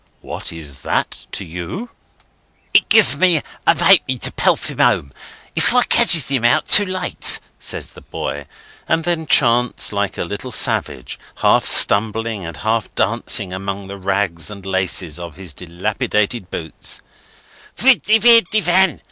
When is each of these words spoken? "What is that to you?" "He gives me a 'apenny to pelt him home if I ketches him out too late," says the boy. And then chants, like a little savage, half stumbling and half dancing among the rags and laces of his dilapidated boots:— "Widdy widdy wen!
"What 0.21 0.51
is 0.51 0.81
that 0.81 1.27
to 1.33 1.45
you?" 1.45 1.91
"He 2.73 2.79
gives 2.89 3.15
me 3.17 3.37
a 3.37 3.43
'apenny 3.67 4.17
to 4.21 4.31
pelt 4.31 4.61
him 4.67 4.79
home 4.79 5.13
if 5.55 5.75
I 5.75 5.83
ketches 5.83 6.27
him 6.27 6.43
out 6.43 6.65
too 6.67 6.87
late," 6.87 7.39
says 7.59 7.91
the 7.91 8.01
boy. 8.01 8.47
And 8.87 9.03
then 9.03 9.27
chants, 9.27 9.93
like 9.93 10.17
a 10.17 10.23
little 10.23 10.49
savage, 10.51 11.19
half 11.43 11.65
stumbling 11.67 12.43
and 12.47 12.57
half 12.57 12.91
dancing 12.95 13.53
among 13.53 13.89
the 13.89 13.97
rags 13.99 14.49
and 14.49 14.65
laces 14.65 15.19
of 15.19 15.35
his 15.35 15.53
dilapidated 15.53 16.49
boots:— 16.49 17.01
"Widdy 17.83 18.17
widdy 18.17 18.63
wen! 18.63 18.99